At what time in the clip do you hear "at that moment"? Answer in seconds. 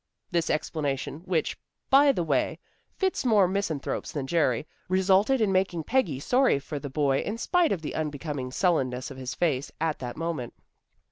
9.79-10.55